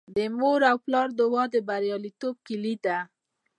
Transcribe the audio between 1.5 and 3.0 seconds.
د بریالیتوب کیلي ده.